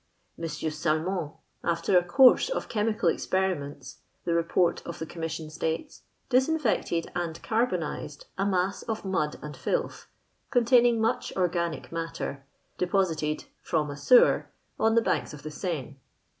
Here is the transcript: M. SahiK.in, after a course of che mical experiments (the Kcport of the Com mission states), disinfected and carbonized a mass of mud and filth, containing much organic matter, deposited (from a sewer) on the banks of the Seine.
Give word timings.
M. 0.35 0.45
SahiK.in, 0.45 1.31
after 1.63 1.95
a 1.95 2.03
course 2.03 2.49
of 2.49 2.67
che 2.67 2.81
mical 2.81 3.13
experiments 3.13 3.99
(the 4.25 4.31
Kcport 4.31 4.81
of 4.83 4.97
the 4.97 5.05
Com 5.05 5.19
mission 5.21 5.51
states), 5.51 6.01
disinfected 6.27 7.11
and 7.15 7.39
carbonized 7.43 8.25
a 8.35 8.43
mass 8.47 8.81
of 8.81 9.05
mud 9.05 9.37
and 9.43 9.55
filth, 9.55 10.07
containing 10.49 10.99
much 10.99 11.31
organic 11.37 11.91
matter, 11.91 12.43
deposited 12.79 13.45
(from 13.61 13.91
a 13.91 13.95
sewer) 13.95 14.49
on 14.79 14.95
the 14.95 15.01
banks 15.03 15.35
of 15.35 15.43
the 15.43 15.51
Seine. 15.51 15.99